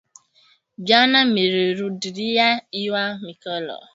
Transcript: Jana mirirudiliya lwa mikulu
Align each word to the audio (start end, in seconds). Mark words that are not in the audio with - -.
Jana 0.87 1.19
mirirudiliya 1.33 2.47
lwa 2.85 3.05
mikulu 3.25 3.77